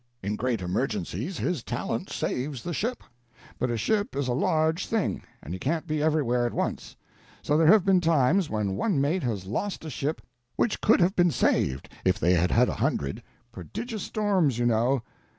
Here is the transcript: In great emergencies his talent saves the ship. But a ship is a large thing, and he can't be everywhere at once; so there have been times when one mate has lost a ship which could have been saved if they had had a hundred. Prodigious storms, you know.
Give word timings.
In 0.23 0.35
great 0.35 0.61
emergencies 0.63 1.37
his 1.37 1.61
talent 1.63 2.09
saves 2.09 2.63
the 2.63 2.73
ship. 2.73 3.03
But 3.59 3.69
a 3.69 3.77
ship 3.77 4.15
is 4.15 4.27
a 4.27 4.33
large 4.33 4.87
thing, 4.87 5.21
and 5.43 5.53
he 5.53 5.59
can't 5.59 5.85
be 5.85 6.01
everywhere 6.01 6.47
at 6.47 6.55
once; 6.55 6.95
so 7.43 7.55
there 7.55 7.67
have 7.67 7.85
been 7.85 8.01
times 8.01 8.49
when 8.49 8.75
one 8.75 8.99
mate 8.99 9.21
has 9.21 9.45
lost 9.45 9.85
a 9.85 9.91
ship 9.91 10.19
which 10.55 10.81
could 10.81 11.01
have 11.01 11.15
been 11.15 11.29
saved 11.29 11.87
if 12.03 12.17
they 12.19 12.33
had 12.33 12.49
had 12.49 12.67
a 12.67 12.73
hundred. 12.81 13.21
Prodigious 13.51 14.01
storms, 14.01 14.57
you 14.57 14.65
know. 14.65 15.03